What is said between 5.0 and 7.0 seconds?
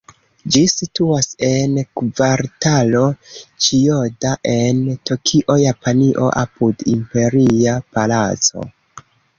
Tokio, Japanio, apud